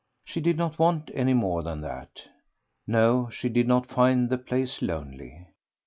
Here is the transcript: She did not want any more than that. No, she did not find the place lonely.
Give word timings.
She 0.25 0.41
did 0.41 0.57
not 0.57 0.79
want 0.79 1.11
any 1.13 1.35
more 1.35 1.61
than 1.61 1.81
that. 1.81 2.23
No, 2.87 3.29
she 3.29 3.49
did 3.49 3.67
not 3.67 3.85
find 3.85 4.29
the 4.31 4.39
place 4.39 4.81
lonely. 4.81 5.45